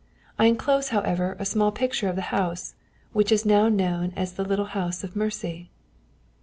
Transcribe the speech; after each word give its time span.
I 0.39 0.45
enclose, 0.47 0.89
however, 0.89 1.35
a 1.37 1.45
small 1.45 1.71
picture 1.71 2.09
of 2.09 2.15
the 2.15 2.23
house, 2.33 2.73
which 3.13 3.31
is 3.31 3.45
now 3.45 3.69
known 3.69 4.13
as 4.15 4.33
the 4.33 4.43
little 4.43 4.65
house 4.73 5.03
of 5.03 5.15
mercy." 5.15 5.69